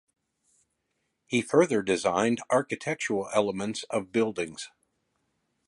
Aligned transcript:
He 1.27 1.43
further 1.43 1.83
designed 1.83 2.41
architectural 2.49 3.29
elements 3.35 3.83
of 3.91 4.11
buildings. 4.11 4.67